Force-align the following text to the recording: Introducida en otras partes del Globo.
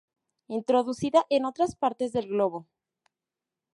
Introducida 0.47 1.27
en 1.29 1.45
otras 1.45 1.75
partes 1.75 2.11
del 2.11 2.27
Globo. 2.29 2.67